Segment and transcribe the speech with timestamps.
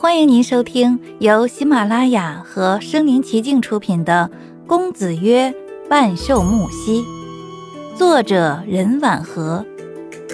[0.00, 4.30] 欢迎您收听由喜马拉雅和声临其境出品的
[4.68, 5.52] 《公子曰
[5.90, 7.02] 万寿木兮》，
[7.96, 9.66] 作者任婉和，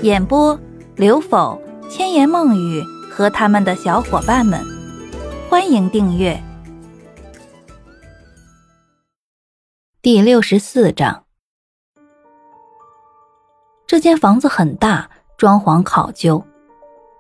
[0.02, 0.60] 演播
[0.96, 1.58] 刘否、
[1.88, 4.60] 千言梦语和他们的小伙伴们。
[5.48, 6.38] 欢迎订阅。
[10.02, 11.24] 第六十四章，
[13.86, 15.08] 这间房子很大，
[15.38, 16.44] 装潢考究，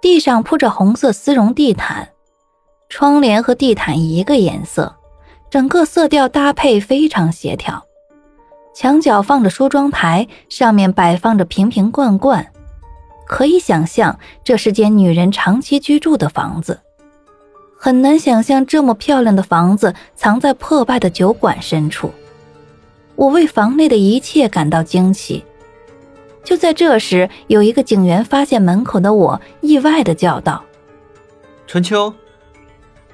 [0.02, 2.10] 地上铺着红色丝绒地毯。
[2.96, 4.94] 窗帘和地毯一个颜色，
[5.50, 7.84] 整个色调搭配非常协调。
[8.72, 12.52] 墙角放着梳妆台，上面摆放着瓶瓶罐罐，
[13.26, 16.78] 可以想象这是间女人长期居住的房子。
[17.76, 22.12] 很难想象这么漂亮的房子藏在破败的酒馆深处。
[23.16, 25.44] 我为房内的一切感到惊奇。
[26.44, 30.62] 就在这时，有一个警员发现门口的我，意外的叫道
[31.66, 32.14] ：“春秋。”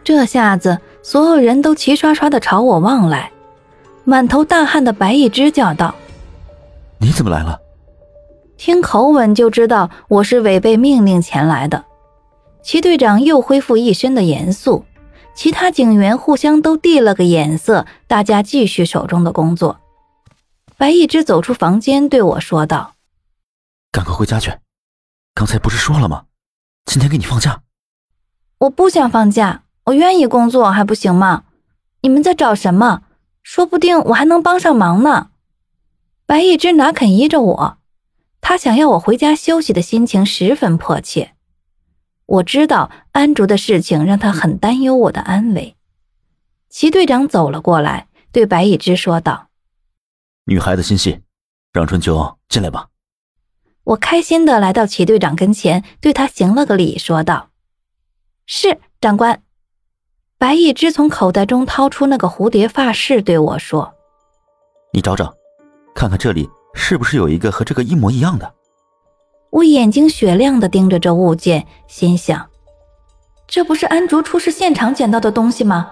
[0.03, 3.31] 这下子，所有人都齐刷刷的朝我望来。
[4.05, 5.95] 满头大汗的白一枝叫道
[6.99, 7.61] ：“你怎么来了？”
[8.57, 11.85] 听口吻就知道我是违背命令前来的。
[12.63, 14.85] 齐队长又恢复一身的严肃，
[15.35, 19.81] 其他警员互相都递了个眼色，大家继续手中的工作。
[20.77, 22.95] 白一枝走出房间，对我说道
[23.93, 24.53] ：“赶快回家去，
[25.35, 26.25] 刚才不是说了吗？
[26.85, 27.63] 今天给你放假。”
[28.61, 29.63] 我不想放假。
[29.91, 31.45] 我愿意工作还不行吗？
[32.03, 33.03] 你们在找什么？
[33.43, 35.31] 说不定我还能帮上忙呢。
[36.27, 37.79] 白一之哪肯依着我？
[38.41, 41.35] 他想要我回家休息的心情十分迫切。
[42.27, 45.77] 我知道安竹的事情让他很担忧我的安危。
[46.69, 49.49] 齐队长走了过来，对白一之说道
[50.47, 51.21] ：“女孩子心细，
[51.73, 52.89] 让春秋进来吧。”
[53.83, 57.51] 我开心的来到齐队长跟前，对他行了个礼，说道
[58.47, 59.43] ：“是长官。”
[60.41, 63.93] 白一只从口袋中掏出那个蝴蝶发饰，对我说
[64.91, 65.35] ：“你找找，
[65.95, 68.51] 看看这里是不是有一个和这个一模一样的。”
[69.53, 72.49] 我眼睛雪亮的盯着这物件，心想
[73.47, 75.91] ：“这不是安卓出事现场捡到的东西吗？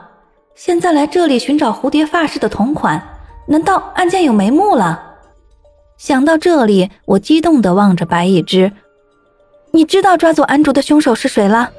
[0.55, 3.07] 现在来这里寻找蝴蝶发饰的同款，
[3.47, 5.19] 难道案件有眉目了？”
[5.99, 8.73] 想到这里，我激动的望着白一只
[9.73, 11.71] ：“你知道抓走安卓的凶手是谁了？”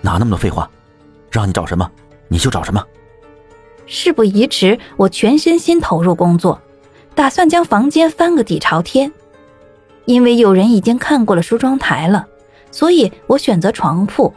[0.00, 0.66] 哪那么多废话！
[1.32, 1.90] 让你找什么，
[2.28, 2.84] 你就找什么。
[3.86, 6.60] 事不宜迟，我全身心投入工作，
[7.14, 9.10] 打算将房间翻个底朝天。
[10.04, 12.26] 因为有人已经看过了梳妆台了，
[12.70, 14.32] 所以我选择床铺。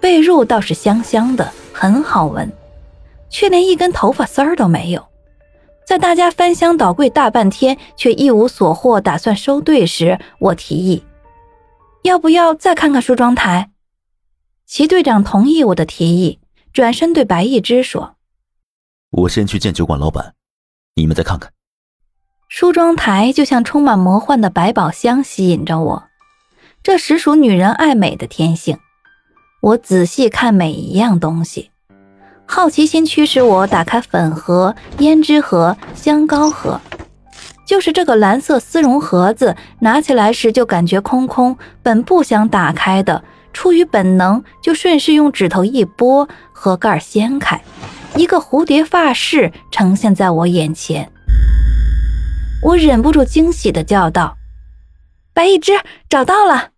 [0.00, 2.52] 被褥倒是香香的，很好闻，
[3.30, 5.04] 却连一根头发丝儿都没有。
[5.84, 11.02] 在大家翻箱倒柜大半天，却一无所获，打算收队时，我提议：
[12.02, 13.70] 要不要再看看梳妆台？
[14.68, 16.40] 齐队长同意我的提议，
[16.74, 18.16] 转身对白一枝说
[19.10, 20.34] ：“我先去见酒馆老板，
[20.94, 21.50] 你们再看看。”
[22.50, 26.04] 梳妆台就像充满魔幻的百宝箱，吸引着我。
[26.82, 28.78] 这实属女人爱美的天性。
[29.62, 31.70] 我仔细看每一样东西，
[32.44, 36.78] 好奇心驱使我打开粉盒、胭脂盒、香膏盒。
[37.66, 43.24] 就是这个蓝色丝绒盒子，拿起来时就感觉空空，本不想打开的。
[43.52, 47.62] 出于本能，就顺势用指头一拨，盒盖掀开，
[48.16, 51.10] 一个蝴蝶发饰呈现在我眼前。
[52.62, 54.36] 我忍不住惊喜的叫道
[55.32, 55.72] ：“白一枝，
[56.08, 56.70] 找到了！”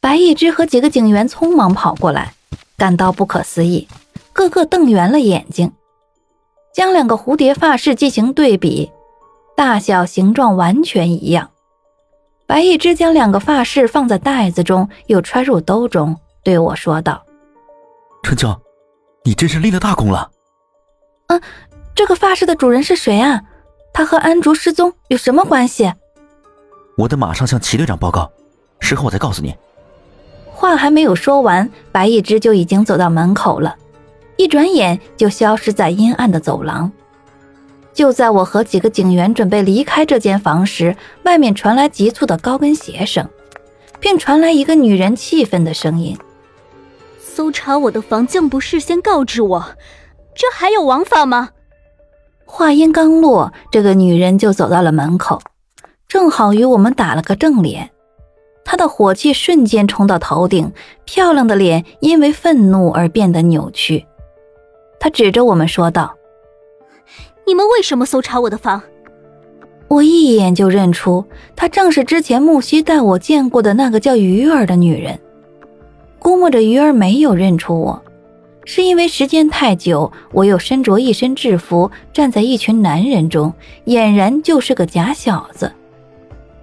[0.00, 2.34] 白一枝和几个警员匆忙跑过来，
[2.76, 3.86] 感到不可思议，
[4.32, 5.72] 个个瞪圆了眼睛，
[6.74, 8.90] 将两个蝴蝶发饰进行对比，
[9.56, 11.50] 大小、形状完全一样。
[12.50, 17.24] 白一枝将两个发饰放在袋子中，又揣入兜中，对我说道
[18.24, 18.60] ：“春秋，
[19.22, 20.28] 你真是立了大功了。
[21.30, 21.40] ”“嗯，
[21.94, 23.40] 这个发饰的主人是谁啊？
[23.92, 25.92] 他和安竹失踪有什么关系
[26.98, 28.28] ？”“我得马上向齐队长报告，
[28.80, 29.54] 事后我再告诉你。”
[30.50, 33.76] 话还没有说完，白一枝就已经走到门口了，
[34.36, 36.90] 一转眼就消失在阴暗的走廊。
[37.92, 43.28] 就在我和几个警员准备离开这间房时，外面传来急促的高跟鞋声，
[43.98, 46.16] 并传来一个女人气愤的声音
[47.20, 49.64] ：“搜查我的房，竟不事先告知我，
[50.34, 51.50] 这还有王法吗？”
[52.46, 55.42] 话音刚落，这个女人就走到了门口，
[56.08, 57.90] 正好与我们打了个正脸。
[58.64, 60.72] 她的火气瞬间冲到头顶，
[61.04, 64.06] 漂亮的脸因为愤怒而变得扭曲。
[65.00, 66.14] 她指着我们说道。
[67.50, 68.80] 你们为什么搜查我的房？
[69.88, 71.24] 我一眼就认出，
[71.56, 75.18] 她正是之前木西带我见过的那个叫鱼儿的女人。
[76.20, 78.00] 估摸着鱼儿没有认出我，
[78.64, 83.52] 是因为时间太久，我又身着一身制服，站在一群男人中，
[83.86, 85.72] 俨然就是个假小子。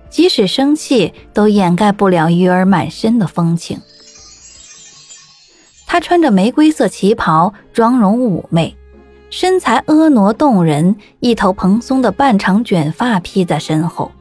[0.09, 3.77] 即使生气，都掩盖不了鱼儿满身的风情。
[5.85, 8.73] 她穿着玫瑰色旗袍，妆容妩媚，
[9.29, 14.11] 身材婀娜动人，一头蓬松的半长卷发披在身后，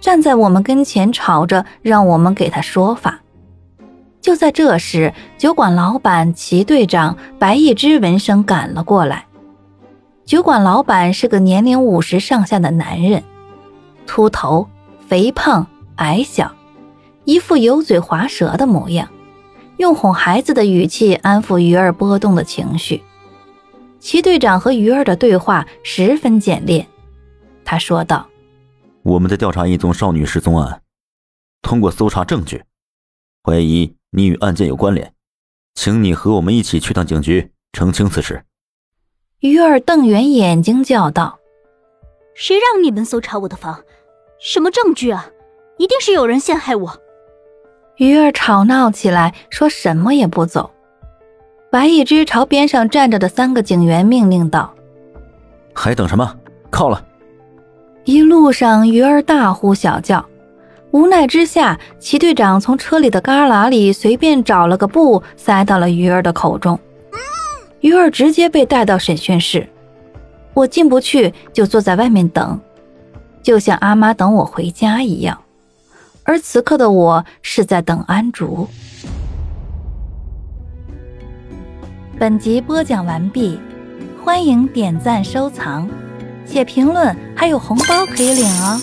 [0.00, 3.20] 站在我们跟前，吵着让我们给他说法。
[4.20, 9.26] 就在这时，酒馆老板齐队长白一之闻声赶了过来。
[10.24, 13.22] 酒馆老板是个年龄五十上下的男人，
[14.06, 14.68] 秃头。
[15.08, 15.66] 肥胖
[15.96, 16.52] 矮小，
[17.24, 19.08] 一副油嘴滑舌的模样，
[19.76, 23.02] 用哄孩子的语气安抚鱼儿波动的情绪。
[24.00, 26.86] 齐队长和鱼儿的对话十分简练，
[27.64, 28.26] 他说道
[29.04, 30.82] ：“我们在调查一宗少女失踪案，
[31.62, 32.64] 通过搜查证据，
[33.44, 35.12] 怀疑你与案件有关联，
[35.74, 38.42] 请你和我们一起去趟警局澄清此事。”
[39.40, 41.38] 鱼儿瞪圆眼睛叫道
[42.34, 43.84] ：“谁让你们搜查我的房？”
[44.40, 45.30] 什么证据啊！
[45.76, 46.98] 一定是有人陷害我。
[47.96, 50.70] 鱼儿吵闹起来，说什么也不走。
[51.70, 54.74] 白一只朝边上站着的三个警员命令道
[55.72, 56.36] ：“还等什么？
[56.68, 57.06] 靠了！”
[58.04, 60.24] 一路上，鱼儿大呼小叫。
[60.90, 66.76] 无奈之下，齐队长从车里的旮旯里随便找了个布，塞到了鱼儿的口中。
[67.78, 69.68] 鱼儿直接被带到审讯室。
[70.52, 72.60] 我进不去，就坐在外面等。
[73.44, 75.40] 就像阿妈等我回家一样，
[76.24, 78.68] 而此刻的我是在等安竹。
[82.20, 83.58] 本集播讲完毕，
[84.22, 85.88] 欢迎点赞收藏，
[86.44, 88.78] 写评论，还有红包可以领哦。